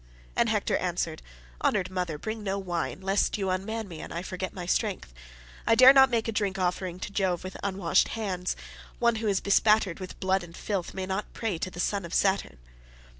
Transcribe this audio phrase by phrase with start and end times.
[0.35, 1.21] And Hector answered,
[1.63, 5.13] "Honoured mother, bring no wine, lest you unman me and I forget my strength.
[5.67, 8.55] I dare not make a drink offering to Jove with unwashed hands;
[8.97, 12.15] one who is bespattered with blood and filth may not pray to the son of
[12.15, 12.57] Saturn.